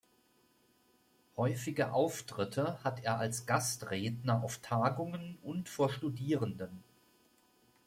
Häufige 1.37 1.93
Auftritte 1.93 2.83
hat 2.83 3.03
er 3.03 3.19
als 3.19 3.45
Gastredner 3.45 4.43
auf 4.43 4.57
Tagungen 4.57 5.37
und 5.43 5.69
vor 5.69 5.91
Studierenden. 5.91 6.83